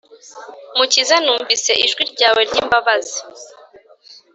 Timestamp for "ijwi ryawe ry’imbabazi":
1.85-3.19